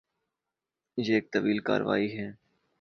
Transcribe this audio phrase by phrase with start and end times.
[0.97, 2.27] یہ ایک طویل کارروائی ہے۔